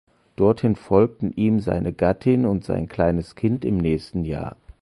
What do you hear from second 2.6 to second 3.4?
sein kleines